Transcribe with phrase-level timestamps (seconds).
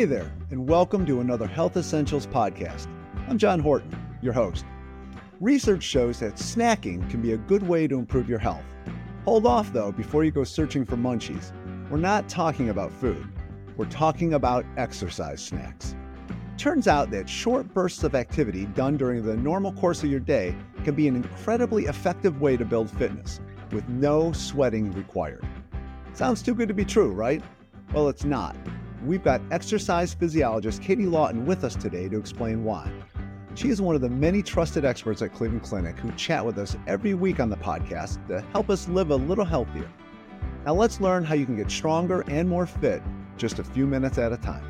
[0.00, 2.86] Hey there, and welcome to another Health Essentials podcast.
[3.28, 4.64] I'm John Horton, your host.
[5.40, 8.64] Research shows that snacking can be a good way to improve your health.
[9.26, 11.52] Hold off, though, before you go searching for munchies.
[11.90, 13.30] We're not talking about food,
[13.76, 15.94] we're talking about exercise snacks.
[16.56, 20.56] Turns out that short bursts of activity done during the normal course of your day
[20.82, 23.38] can be an incredibly effective way to build fitness
[23.70, 25.46] with no sweating required.
[26.14, 27.42] Sounds too good to be true, right?
[27.92, 28.56] Well, it's not.
[29.04, 32.92] We've got exercise physiologist Katie Lawton with us today to explain why.
[33.54, 36.76] She is one of the many trusted experts at Cleveland Clinic who chat with us
[36.86, 39.90] every week on the podcast to help us live a little healthier.
[40.66, 43.02] Now, let's learn how you can get stronger and more fit
[43.38, 44.66] just a few minutes at a time.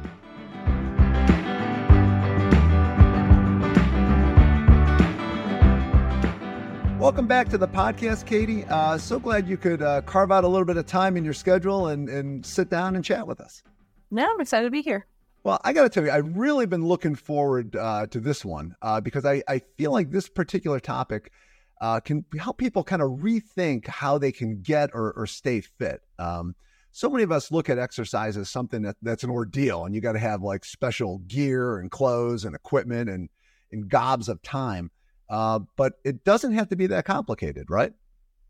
[7.01, 8.65] Welcome back to the podcast, Katie.
[8.67, 11.35] Uh, so glad you could uh, carve out a little bit of time in your
[11.35, 13.65] schedule and, and sit down and chat with us.
[14.11, 15.07] No, I'm excited to be here.
[15.43, 18.77] Well, I got to tell you, I've really been looking forward uh, to this one
[18.83, 21.33] uh, because I, I feel like this particular topic
[21.81, 26.03] uh, can help people kind of rethink how they can get or, or stay fit.
[26.19, 26.55] Um,
[26.93, 30.01] so many of us look at exercise as something that, that's an ordeal, and you
[30.01, 33.31] got to have like special gear and clothes and equipment and,
[33.73, 34.91] and gobs of time.
[35.31, 37.93] Uh, but it doesn't have to be that complicated, right?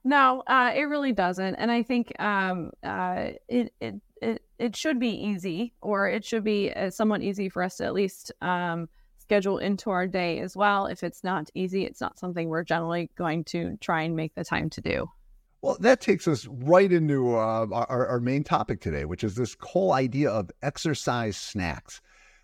[0.03, 1.57] No, uh, it really doesn't.
[1.57, 4.01] And I think um, uh, it, it
[4.61, 7.95] it should be easy, or it should be uh, somewhat easy for us to at
[7.95, 10.87] least um, schedule into our day as well.
[10.87, 14.45] If it's not easy, it's not something we're generally going to try and make the
[14.45, 15.11] time to do.
[15.63, 19.57] Well, that takes us right into uh, our, our main topic today, which is this
[19.61, 22.01] whole idea of exercise snacks.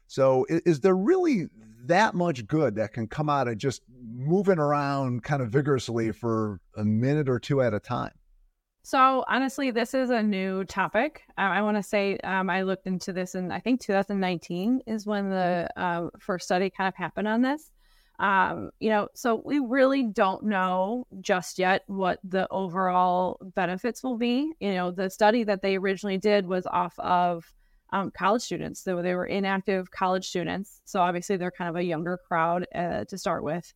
[0.06, 1.48] So, is there really
[1.86, 6.60] that much good that can come out of just moving around kind of vigorously for
[6.76, 8.12] a minute or two at a time?
[8.86, 11.24] So honestly, this is a new topic.
[11.36, 15.04] Um, I want to say um, I looked into this in I think 2019 is
[15.04, 17.72] when the uh, first study kind of happened on this.
[18.20, 24.18] Um, you know, so we really don't know just yet what the overall benefits will
[24.18, 24.52] be.
[24.60, 27.52] You know, the study that they originally did was off of
[27.90, 28.84] um, college students.
[28.84, 30.80] So they were inactive college students.
[30.84, 33.74] So obviously they're kind of a younger crowd uh, to start with.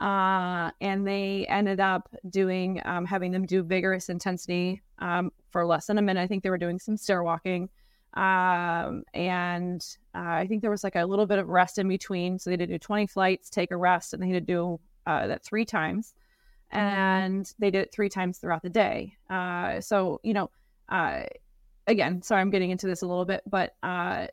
[0.00, 5.86] Uh, and they ended up doing um, having them do vigorous intensity um, for less
[5.86, 6.20] than a minute.
[6.20, 7.68] I think they were doing some stair walking,
[8.14, 12.38] um, and uh, I think there was like a little bit of rest in between.
[12.38, 15.28] So they did do 20 flights, take a rest, and they had to do uh,
[15.28, 16.14] that three times,
[16.70, 19.14] and they did it three times throughout the day.
[19.30, 20.50] Uh, so you know,
[20.88, 21.22] uh,
[21.86, 24.26] again, sorry, I'm getting into this a little bit, but uh,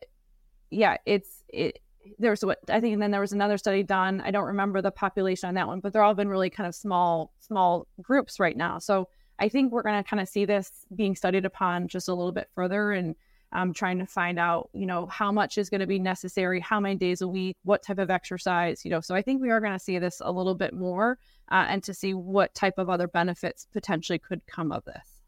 [0.72, 1.80] yeah, it's it
[2.18, 4.22] there's what I think, and then there was another study done.
[4.22, 6.76] I don't remember the population on that one, but they're all been really kind of
[6.76, 8.80] small, small groups right now.
[8.80, 12.14] So I think we're going to kind of see this being studied upon just a
[12.14, 13.16] little bit further and
[13.52, 16.80] um, trying to find out, you know, how much is going to be necessary, how
[16.80, 19.02] many days a week, what type of exercise, you know.
[19.02, 21.18] So I think we are going to see this a little bit more
[21.52, 25.22] uh, and to see what type of other benefits potentially could come of this.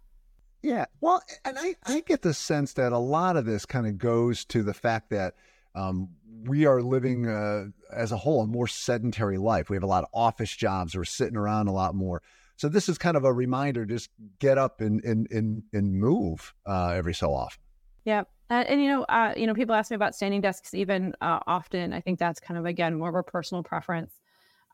[0.61, 0.85] Yeah.
[0.99, 4.45] Well, and I, I get the sense that a lot of this kind of goes
[4.45, 5.33] to the fact that
[5.75, 6.09] um,
[6.43, 9.69] we are living uh, as a whole a more sedentary life.
[9.69, 10.95] We have a lot of office jobs.
[10.95, 12.21] We're sitting around a lot more.
[12.57, 14.09] So this is kind of a reminder: just
[14.39, 17.61] get up and and and, and move uh, every so often.
[18.05, 21.13] Yeah, uh, and you know, uh, you know, people ask me about standing desks even
[21.21, 21.93] uh, often.
[21.93, 24.13] I think that's kind of again more of a personal preference.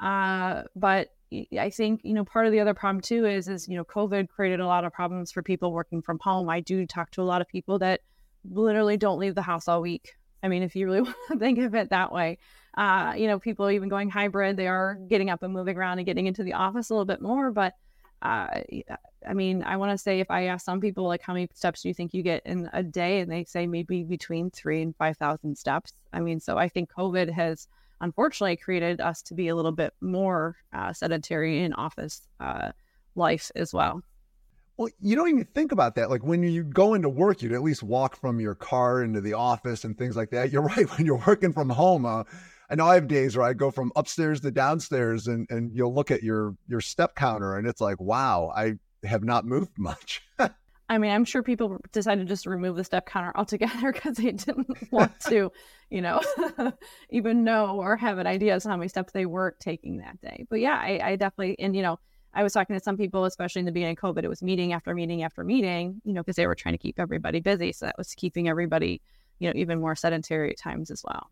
[0.02, 1.10] Uh, but
[1.60, 4.30] I think you know part of the other problem too is is you know COVID
[4.30, 6.50] created a lot of problems for people working from home.
[6.50, 8.02] I do talk to a lot of people that
[8.50, 10.14] literally don't leave the house all week.
[10.44, 12.38] I mean, if you really want to think of it that way,
[12.78, 16.06] uh, you know, people even going hybrid, they are getting up and moving around and
[16.06, 17.52] getting into the office a little bit more.
[17.52, 17.74] But
[18.22, 18.48] uh,
[19.28, 21.82] I mean, I want to say if I ask some people, like, how many steps
[21.82, 23.20] do you think you get in a day?
[23.20, 25.94] And they say maybe between three and 5,000 steps.
[26.14, 27.68] I mean, so I think COVID has
[28.02, 32.72] unfortunately created us to be a little bit more uh, sedentary in office uh,
[33.16, 34.02] life as well.
[34.78, 36.12] Well, you don't even think about that.
[36.12, 39.34] Like when you go into work, you'd at least walk from your car into the
[39.34, 40.52] office and things like that.
[40.54, 40.88] You're right.
[40.98, 42.24] When you're working from home, uh,
[42.70, 45.94] I know I have days where I go from upstairs to downstairs, and and you'll
[45.94, 50.22] look at your your step counter, and it's like, wow, I have not moved much.
[50.90, 54.32] I mean, I'm sure people decided just to remove the step counter altogether because they
[54.32, 55.52] didn't want to,
[55.90, 56.22] you know,
[57.10, 60.46] even know or have an idea of how many steps they were taking that day.
[60.50, 62.00] But yeah, I, I definitely, and you know,
[62.38, 64.72] I was talking to some people, especially in the beginning of COVID, it was meeting
[64.72, 67.74] after meeting after meeting, you know, because they were trying to keep everybody busy.
[67.74, 69.02] So that was keeping everybody,
[69.40, 71.32] you know, even more sedentary at times as well.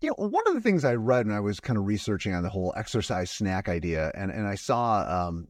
[0.00, 2.42] You know, one of the things I read when I was kind of researching on
[2.42, 5.46] the whole exercise snack idea, and, and I saw um,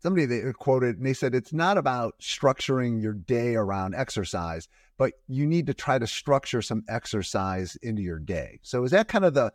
[0.00, 4.66] somebody they quoted and they said it's not about structuring your day around exercise,
[4.96, 8.58] but you need to try to structure some exercise into your day.
[8.62, 9.52] So is that kind of the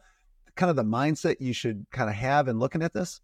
[0.55, 3.19] kind of the mindset you should kind of have in looking at this?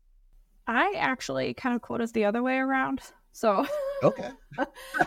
[0.69, 3.01] I actually kind of quote us the other way around.
[3.31, 3.66] So
[4.04, 4.30] okay,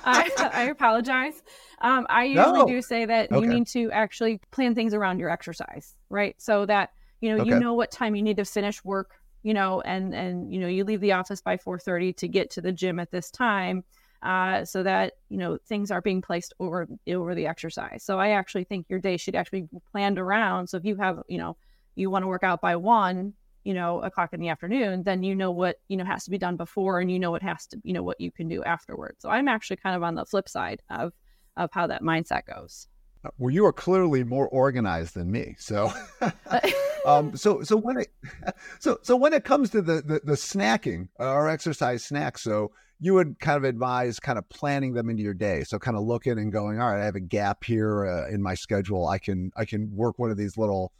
[0.04, 1.40] I, I apologize.
[1.80, 2.66] Um, I usually no.
[2.66, 3.40] do say that okay.
[3.40, 6.34] you need to actually plan things around your exercise, right?
[6.38, 7.50] So that you know okay.
[7.50, 9.12] you know what time you need to finish work,
[9.44, 12.50] you know, and and you know you leave the office by four thirty to get
[12.50, 13.84] to the gym at this time,
[14.24, 18.02] uh, so that you know things are being placed over over the exercise.
[18.02, 20.66] So I actually think your day should actually be planned around.
[20.66, 21.56] So if you have you know
[21.94, 25.34] you want to work out by one, you know o'clock in the afternoon then you
[25.34, 27.80] know what you know has to be done before and you know what has to
[27.84, 29.18] you know what you can do afterwards.
[29.20, 31.12] So i'm actually kind of on the flip side of
[31.56, 32.88] of how that mindset goes.
[33.24, 35.92] Uh, well you are clearly more organized than me so
[37.06, 38.08] um so so when it
[38.80, 42.72] so so when it comes to the the, the snacking or exercise snacks so
[43.02, 45.64] you would kind of advise kind of planning them into your day.
[45.64, 48.40] So kind of looking and going all right i have a gap here uh, in
[48.40, 49.08] my schedule.
[49.08, 50.92] I can i can work one of these little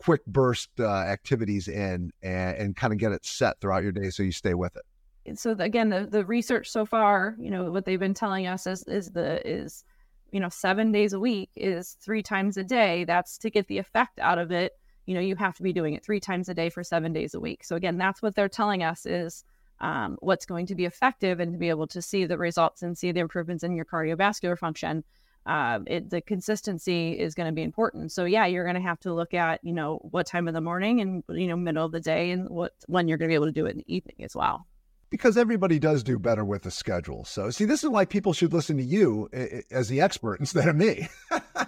[0.00, 4.08] quick burst uh, activities in and, and kind of get it set throughout your day
[4.08, 5.38] so you stay with it.
[5.38, 8.82] So again the, the research so far you know what they've been telling us is
[8.84, 9.84] is the is
[10.32, 13.04] you know seven days a week is three times a day.
[13.04, 14.72] That's to get the effect out of it.
[15.04, 17.34] You know you have to be doing it three times a day for seven days
[17.34, 17.62] a week.
[17.62, 19.44] So again that's what they're telling us is
[19.80, 22.96] um, what's going to be effective and to be able to see the results and
[22.96, 25.04] see the improvements in your cardiovascular function
[25.46, 28.12] uh, it, the consistency is going to be important.
[28.12, 30.60] So yeah, you're going to have to look at you know what time of the
[30.60, 33.36] morning and you know middle of the day and what when you're going to be
[33.36, 34.66] able to do it in the evening as well.
[35.08, 37.24] Because everybody does do better with a schedule.
[37.24, 39.28] So see, this is why people should listen to you
[39.70, 41.08] as the expert instead of me.
[41.30, 41.64] uh,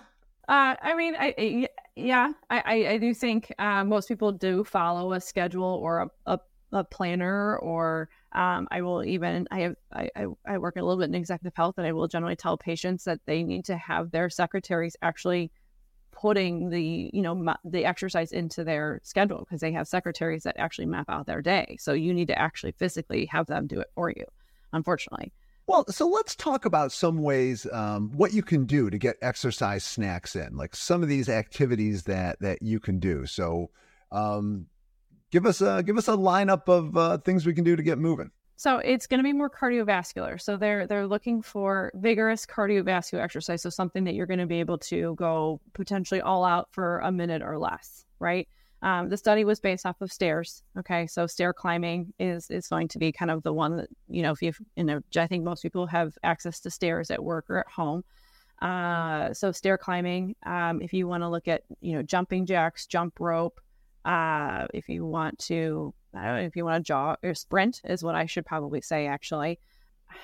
[0.49, 5.65] I mean, I, yeah, I, I do think uh, most people do follow a schedule
[5.65, 6.41] or a, a,
[6.73, 11.09] a planner or um, I will even I have I, I work a little bit
[11.09, 14.31] in executive health, and I will generally tell patients that they need to have their
[14.31, 15.53] secretaries actually
[16.13, 20.87] putting the you know the exercise into their schedule because they have secretaries that actually
[20.87, 21.77] map out their day.
[21.79, 24.25] So you need to actually physically have them do it for you.
[24.73, 25.33] Unfortunately.
[25.67, 29.85] Well, so let's talk about some ways um, what you can do to get exercise
[29.85, 33.27] snacks in, like some of these activities that that you can do.
[33.27, 33.71] So,
[34.11, 34.67] um,
[35.33, 37.99] give us a give us a lineup of uh, things we can do to get
[37.99, 38.31] moving.
[38.55, 40.41] So it's going to be more cardiovascular.
[40.41, 43.63] So they're they're looking for vigorous cardiovascular exercise.
[43.63, 47.11] So something that you're going to be able to go potentially all out for a
[47.11, 48.47] minute or less, right?
[48.83, 50.63] Um, the study was based off of stairs.
[50.79, 54.23] Okay, so stair climbing is is going to be kind of the one that you
[54.23, 57.47] know if you you know I think most people have access to stairs at work
[57.49, 58.05] or at home.
[58.61, 60.37] Uh, so stair climbing.
[60.47, 63.61] Um, if you want to look at you know jumping jacks, jump rope,
[64.05, 67.81] uh, if you want to, I don't know, if you want to jog or sprint
[67.85, 69.59] is what I should probably say actually.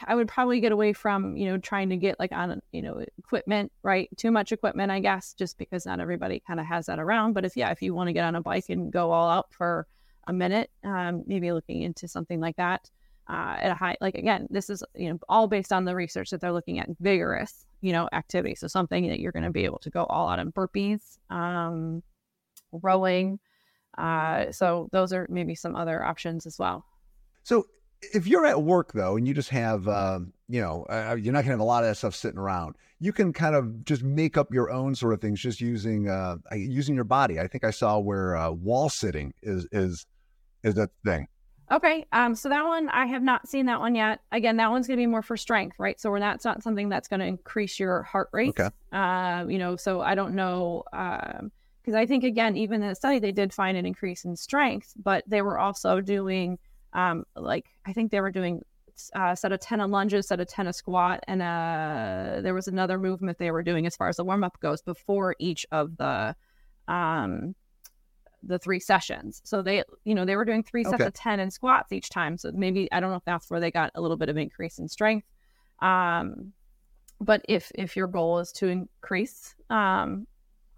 [0.06, 3.02] I would probably get away from, you know, trying to get like on, you know,
[3.19, 4.08] equipment, right?
[4.19, 7.32] Too much equipment, I guess, just because not everybody kind of has that around.
[7.32, 9.46] But if, yeah, if you want to get on a bike and go all out
[9.50, 9.86] for
[10.26, 12.90] a minute, um, maybe looking into something like that
[13.30, 16.30] uh, at a high, like again, this is, you know, all based on the research
[16.30, 18.54] that they're looking at vigorous, you know, activity.
[18.56, 22.02] So something that you're going to be able to go all out in burpees, um,
[22.72, 23.38] rowing,
[23.98, 26.84] uh, so those are maybe some other options as well.
[27.42, 27.66] So
[28.00, 31.42] if you're at work though, and you just have, um, you know, uh, you're not
[31.42, 32.76] gonna have a lot of that stuff sitting around.
[33.00, 36.37] You can kind of just make up your own sort of things, just using uh,
[36.52, 37.38] using your body.
[37.38, 40.06] I think I saw where uh, wall sitting is is
[40.62, 41.28] is that thing.
[41.70, 44.20] Okay, um, so that one I have not seen that one yet.
[44.32, 46.00] Again, that one's going to be more for strength, right?
[46.00, 48.58] So we're not, it's not something that's going to increase your heart rate.
[48.58, 48.70] Okay.
[48.90, 50.84] Uh, you know, so I don't know.
[50.94, 51.52] Um,
[51.88, 54.92] because I think again, even in the study, they did find an increase in strength,
[55.02, 56.59] but they were also doing
[56.92, 58.62] um, like I think they were doing
[59.14, 62.68] uh, set of ten of lunges, set of ten of squat, and uh, there was
[62.68, 65.97] another movement they were doing as far as the warm up goes before each of
[65.97, 66.37] the
[66.88, 67.54] um,
[68.42, 69.40] the three sessions.
[69.45, 71.07] So they, you know, they were doing three sets okay.
[71.07, 72.37] of ten and squats each time.
[72.37, 74.78] So maybe I don't know if that's where they got a little bit of increase
[74.78, 75.26] in strength.
[75.80, 76.52] Um,
[77.18, 80.26] but if if your goal is to increase um,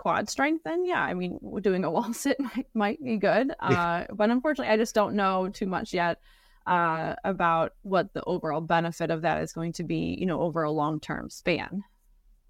[0.00, 3.52] quad strength, then yeah, I mean, doing a wall sit might, might be good.
[3.60, 6.18] Uh, but unfortunately, I just don't know too much yet
[6.66, 10.62] uh, about what the overall benefit of that is going to be, you know, over
[10.62, 11.84] a long term span.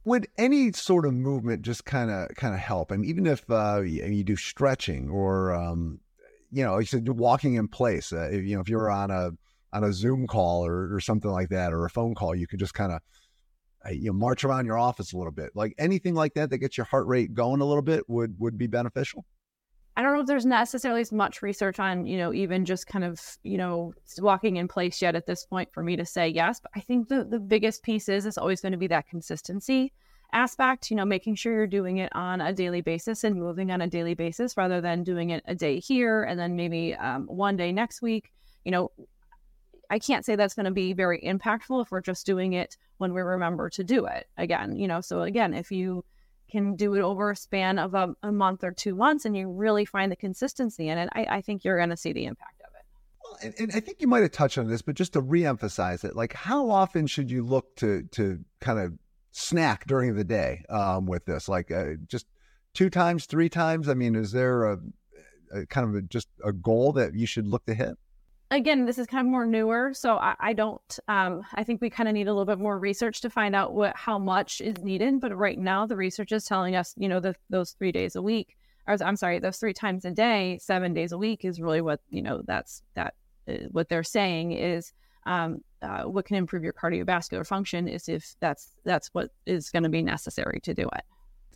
[0.04, 2.90] Would any sort of movement just kind of kind of help?
[2.90, 6.00] I mean, even if uh, you do stretching or um,
[6.50, 8.12] you know, you said walking in place.
[8.12, 9.30] Uh, if, you know, if you're on a
[9.72, 12.58] on a Zoom call or, or something like that, or a phone call, you could
[12.58, 13.00] just kind of
[13.90, 16.76] you know march around your office a little bit like anything like that that gets
[16.76, 19.24] your heart rate going a little bit would would be beneficial
[19.96, 23.04] I don't know if there's necessarily as much research on, you know, even just kind
[23.04, 26.60] of, you know, walking in place yet at this point for me to say yes.
[26.60, 29.92] But I think the, the biggest piece is it's always going to be that consistency
[30.32, 33.80] aspect, you know, making sure you're doing it on a daily basis and moving on
[33.80, 37.56] a daily basis rather than doing it a day here and then maybe um, one
[37.56, 38.32] day next week.
[38.64, 38.92] You know,
[39.90, 43.12] I can't say that's going to be very impactful if we're just doing it when
[43.12, 45.00] we remember to do it again, you know.
[45.00, 46.04] So, again, if you
[46.50, 49.50] can do it over a span of a, a month or two months and you
[49.50, 52.60] really find the consistency in it, I, I think you're going to see the impact
[52.60, 52.84] of it.
[53.24, 56.04] Well, and, and, I think you might have touched on this, but just to reemphasize
[56.04, 58.92] it, like how often should you look to to kind of
[59.32, 61.48] snack during the day um, with this?
[61.48, 62.26] Like uh, just
[62.74, 63.88] two times, three times?
[63.88, 64.78] I mean, is there a,
[65.52, 67.96] a kind of a, just a goal that you should look to hit?
[68.50, 70.98] Again, this is kind of more newer, so I, I don't.
[71.08, 73.74] Um, I think we kind of need a little bit more research to find out
[73.74, 75.20] what how much is needed.
[75.20, 78.22] But right now, the research is telling us, you know, the, those three days a
[78.22, 81.80] week, or I'm sorry, those three times a day, seven days a week is really
[81.80, 82.42] what you know.
[82.46, 83.14] That's that
[83.48, 84.92] uh, what they're saying is
[85.26, 89.84] um, uh, what can improve your cardiovascular function is if that's that's what is going
[89.84, 91.04] to be necessary to do it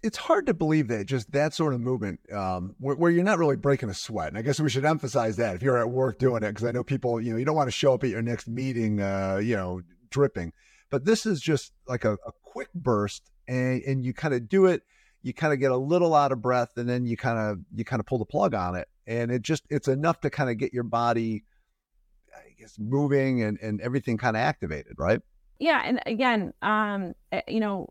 [0.05, 3.39] it's hard to believe that just that sort of movement um, where, where, you're not
[3.39, 4.29] really breaking a sweat.
[4.29, 6.73] And I guess we should emphasize that if you're at work doing it, because I
[6.73, 9.41] know people, you know, you don't want to show up at your next meeting, uh,
[9.43, 9.81] you know,
[10.11, 10.53] dripping.
[10.91, 14.67] But this is just like a, a quick burst, and, and you kind of do
[14.67, 14.83] it.
[15.23, 17.87] You kind of get a little out of breath, and then you kind of you
[17.87, 20.59] kind of pull the plug on it, and it just it's enough to kind of
[20.59, 21.45] get your body,
[22.37, 25.23] I guess, moving and and everything kind of activated, right?
[25.59, 27.89] Yeah, and again, um, eh, you know,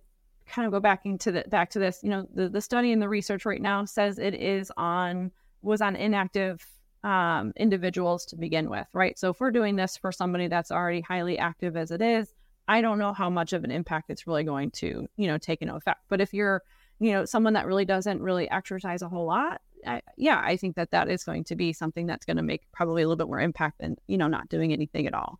[0.53, 3.01] kind of go back into the back to this, you know, the, the study and
[3.01, 5.31] the research right now says it is on
[5.61, 6.65] was on inactive
[7.03, 9.17] um, individuals to begin with, right?
[9.17, 12.33] So if we're doing this for somebody that's already highly active as it is,
[12.67, 15.61] I don't know how much of an impact it's really going to, you know, take
[15.61, 16.01] into effect.
[16.09, 16.61] But if you're,
[16.99, 20.75] you know, someone that really doesn't really exercise a whole lot, I, yeah, I think
[20.75, 23.27] that that is going to be something that's going to make probably a little bit
[23.27, 25.39] more impact than, you know, not doing anything at all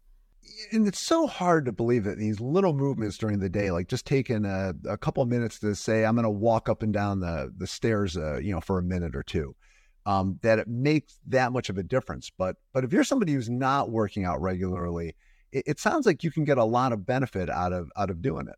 [0.72, 4.06] and it's so hard to believe that these little movements during the day, like just
[4.06, 7.54] taking a, a couple minutes to say, I'm going to walk up and down the,
[7.58, 9.56] the stairs, uh, you know, for a minute or two,
[10.06, 12.32] um, that it makes that much of a difference.
[12.38, 15.16] But, but if you're somebody who's not working out regularly,
[15.52, 18.22] it, it sounds like you can get a lot of benefit out of, out of
[18.22, 18.56] doing it.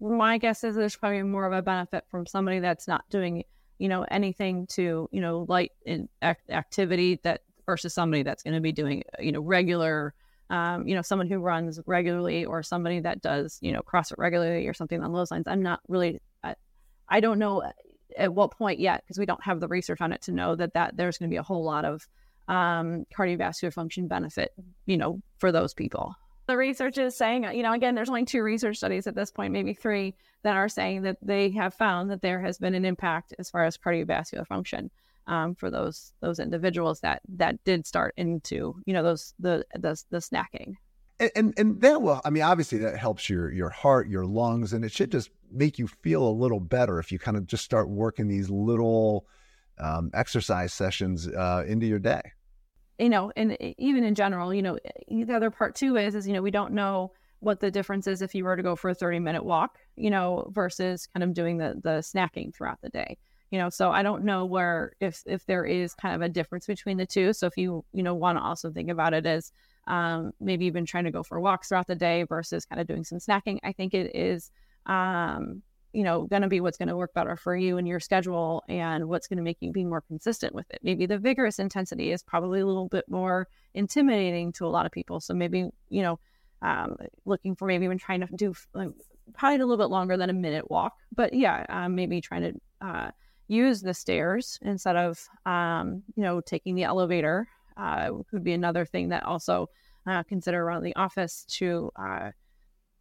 [0.00, 3.42] My guess is there's probably more of a benefit from somebody that's not doing,
[3.78, 8.60] you know, anything to, you know, light in activity that versus somebody that's going to
[8.60, 10.14] be doing, you know, regular,
[10.50, 14.66] um, you know, someone who runs regularly or somebody that does, you know, CrossFit regularly
[14.66, 15.44] or something on those lines.
[15.46, 16.54] I'm not really, I,
[17.08, 17.70] I don't know
[18.16, 20.74] at what point yet because we don't have the research on it to know that
[20.74, 22.06] that there's going to be a whole lot of
[22.48, 24.52] um, cardiovascular function benefit,
[24.86, 26.14] you know, for those people.
[26.46, 29.52] The research is saying, you know, again, there's only two research studies at this point,
[29.52, 30.14] maybe three,
[30.44, 33.64] that are saying that they have found that there has been an impact as far
[33.64, 34.90] as cardiovascular function
[35.28, 40.02] um, for those those individuals that that did start into you know those the the,
[40.10, 40.74] the snacking.
[41.20, 44.72] And, and, and that will i mean obviously that helps your your heart your lungs
[44.72, 47.64] and it should just make you feel a little better if you kind of just
[47.64, 49.26] start working these little
[49.78, 52.20] um, exercise sessions uh, into your day
[53.00, 56.32] you know and even in general you know the other part too is is you
[56.32, 58.94] know we don't know what the difference is if you were to go for a
[58.94, 63.18] 30 minute walk you know versus kind of doing the the snacking throughout the day
[63.50, 66.66] you know so i don't know where if if there is kind of a difference
[66.66, 67.32] between the two.
[67.32, 69.52] So if you you know want to also think about it as
[69.86, 73.04] um, maybe even trying to go for walks throughout the day versus kind of doing
[73.04, 74.50] some snacking i think it is
[74.86, 75.62] um,
[75.92, 78.62] you know going to be what's going to work better for you and your schedule
[78.68, 80.80] and what's going to make you be more consistent with it.
[80.82, 84.92] Maybe the vigorous intensity is probably a little bit more intimidating to a lot of
[84.92, 85.20] people.
[85.20, 86.18] So maybe you know
[86.60, 88.90] um, looking for maybe even trying to do like,
[89.34, 90.94] probably a little bit longer than a minute walk.
[91.14, 93.10] But yeah um, maybe trying to uh,
[93.48, 98.84] use the stairs instead of um, you know taking the elevator uh, could be another
[98.84, 99.68] thing that also
[100.06, 102.30] uh, consider around the office to uh,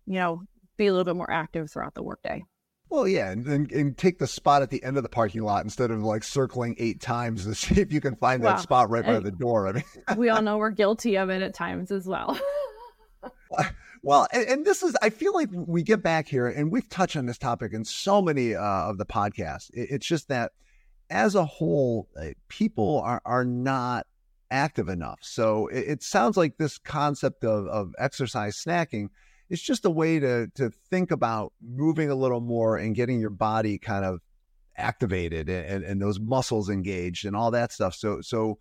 [0.06, 0.42] you know
[0.78, 2.44] be a little bit more active throughout the workday.
[2.90, 5.66] Well, yeah, and, and, and, take the spot at the end of the parking lot
[5.66, 9.06] instead of like circling eight times to see if you can find that spot right
[9.06, 9.68] by the door.
[9.68, 9.84] I mean,
[10.16, 12.40] we all know we're guilty of it at times as well.
[14.04, 17.16] Well, and, and, this is, I feel like we get back here and we've touched
[17.16, 19.70] on this topic in so many uh, of the podcasts.
[19.74, 20.52] It, it's just that
[21.10, 24.08] as a whole, uh, people are, are not
[24.52, 25.20] active enough.
[25.22, 29.10] So it, it sounds like this concept of, of exercise snacking
[29.50, 33.30] is just a way to, to think about moving a little more and getting your
[33.30, 34.20] body kind of
[34.76, 37.96] activated and, and those muscles engaged and all that stuff.
[37.96, 38.60] So, so,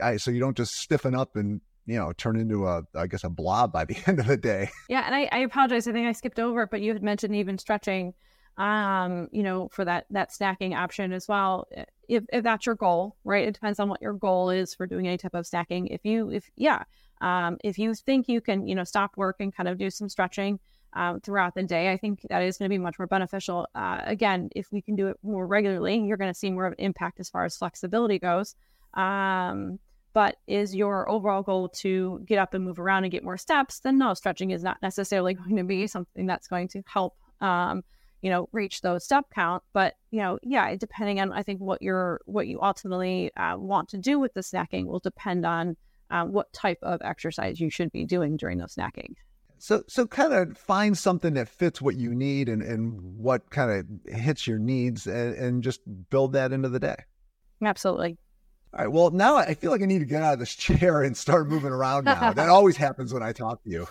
[0.00, 3.24] I, so you don't just stiffen up and you know turn into a i guess
[3.24, 6.06] a blob by the end of the day yeah and i, I apologize i think
[6.06, 8.14] i skipped over it but you had mentioned even stretching
[8.60, 11.66] um, you know, for that that snacking option as well.
[12.08, 13.48] If, if that's your goal, right?
[13.48, 15.86] It depends on what your goal is for doing any type of snacking.
[15.90, 16.82] If you, if yeah,
[17.22, 20.10] um, if you think you can, you know, stop work and kind of do some
[20.10, 20.60] stretching
[20.92, 23.66] um, throughout the day, I think that is going to be much more beneficial.
[23.74, 26.72] Uh, again, if we can do it more regularly, you're going to see more of
[26.72, 28.54] an impact as far as flexibility goes.
[28.92, 29.78] Um,
[30.12, 33.80] but is your overall goal to get up and move around and get more steps?
[33.80, 37.16] Then no, stretching is not necessarily going to be something that's going to help.
[37.40, 37.82] Um,
[38.22, 41.80] you know, reach those step count, but you know, yeah, depending on I think what
[41.80, 45.74] you're what you ultimately uh, want to do with the snacking will depend on
[46.10, 49.14] uh, what type of exercise you should be doing during those snacking.
[49.58, 53.70] So, so kind of find something that fits what you need and, and what kind
[53.70, 56.96] of hits your needs and, and just build that into the day.
[57.62, 58.16] Absolutely.
[58.72, 58.92] All right.
[58.92, 61.48] Well, now I feel like I need to get out of this chair and start
[61.48, 62.32] moving around now.
[62.32, 63.88] that always happens when I talk to you.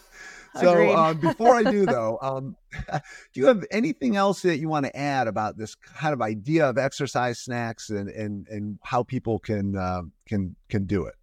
[0.56, 2.56] So um, before I do, though, um,
[2.92, 6.68] do you have anything else that you want to add about this kind of idea
[6.68, 11.16] of exercise snacks and and and how people can uh, can can do it?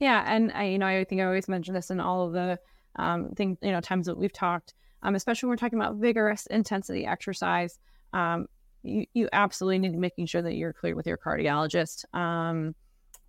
[0.00, 2.58] Yeah, and I, you know, I think I always mention this in all of the
[2.96, 6.46] um, things, you know, times that we've talked, um, especially when we're talking about vigorous
[6.46, 7.78] intensity exercise.
[8.12, 8.46] Um,
[8.82, 12.74] you, you absolutely need to making sure that you're clear with your cardiologist um,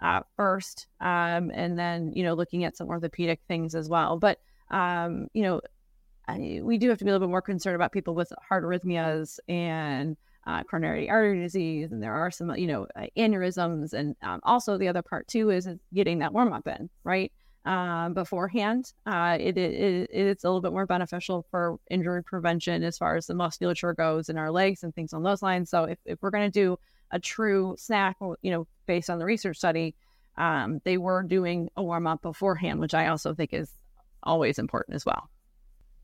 [0.01, 4.17] uh, first, um, and then you know looking at some orthopedic things as well.
[4.17, 5.61] But um, you know,
[6.27, 8.63] I, we do have to be a little bit more concerned about people with heart
[8.63, 14.15] arrhythmias and uh, coronary artery disease, and there are some, you know, uh, aneurysms, and
[14.21, 17.31] um, also the other part too is getting that warm up in right
[17.65, 18.91] um, beforehand.
[19.05, 23.27] Uh, it, it, it's a little bit more beneficial for injury prevention as far as
[23.27, 25.69] the musculature goes in our legs and things on those lines.
[25.69, 26.77] So if, if we're going to do
[27.13, 29.95] a true snack, you know, based on the research study,
[30.37, 33.71] um, they were doing a warm up beforehand, which I also think is
[34.23, 35.29] always important as well.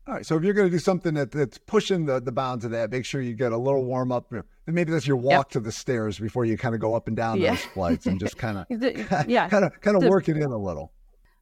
[0.06, 0.24] All right.
[0.24, 2.90] So if you're going to do something that, that's pushing the, the bounds of that,
[2.90, 4.32] make sure you get a little warm up.
[4.66, 5.50] Maybe that's your walk yep.
[5.50, 7.50] to the stairs before you kind of go up and down yeah.
[7.50, 8.66] those flights and just kind of,
[9.28, 10.92] yeah, kind of, kind of work it in a little.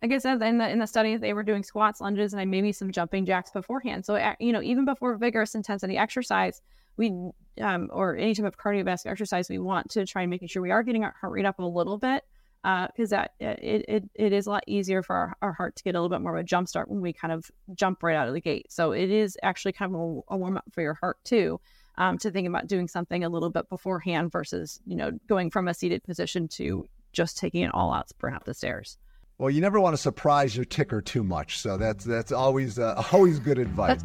[0.02, 2.70] Like I said, in the in the study, they were doing squats, lunges, and maybe
[2.70, 4.04] some jumping jacks beforehand.
[4.04, 6.62] So you know, even before vigorous intensity exercise,
[6.98, 10.60] we um, or any type of cardiovascular exercise, we want to try and making sure
[10.60, 12.24] we are getting our heart rate up a little bit
[12.62, 15.84] because uh, that it, it, it is a lot easier for our, our, heart to
[15.84, 18.16] get a little bit more of a jump start when we kind of jump right
[18.16, 18.66] out of the gate.
[18.68, 21.60] So it is actually kind of a, a warm up for your heart too.
[21.96, 25.66] Um, to think about doing something a little bit beforehand versus you know going from
[25.66, 28.98] a seated position to just taking it all out perhaps the stairs.
[29.38, 33.00] Well, you never want to surprise your ticker too much, so that's that's always uh,
[33.12, 34.00] always good advice.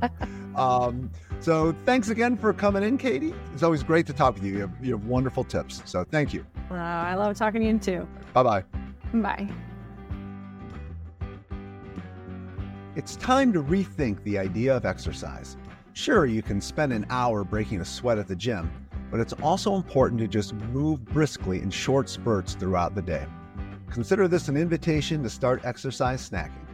[0.55, 3.33] um, so thanks again for coming in, Katie.
[3.51, 4.53] It's always great to talk with you.
[4.53, 6.45] You have, you have wonderful tips, so thank you.
[6.69, 8.07] I love talking to you too.
[8.33, 8.63] Bye bye.
[9.15, 9.49] Bye.
[12.95, 15.57] It's time to rethink the idea of exercise.
[15.93, 18.71] Sure, you can spend an hour breaking a sweat at the gym,
[19.09, 23.25] but it's also important to just move briskly in short spurts throughout the day.
[23.93, 26.65] Consider this an invitation to start exercise snacking.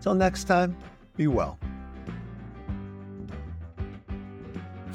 [0.00, 0.74] Till next time,
[1.16, 1.58] be well.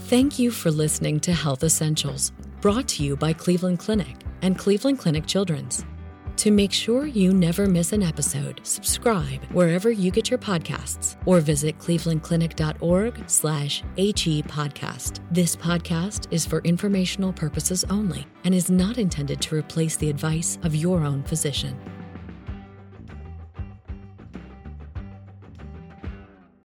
[0.09, 4.97] Thank you for listening to Health Essentials, brought to you by Cleveland Clinic and Cleveland
[4.97, 5.85] Clinic Children's.
[6.37, 11.39] To make sure you never miss an episode, subscribe wherever you get your podcasts or
[11.39, 15.19] visit clevelandclinic.org slash HE podcast.
[15.31, 20.59] This podcast is for informational purposes only and is not intended to replace the advice
[20.61, 21.75] of your own physician.